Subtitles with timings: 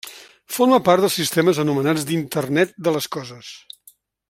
[0.53, 3.53] Forma part dels sistemes anomenats d'internet de les coses.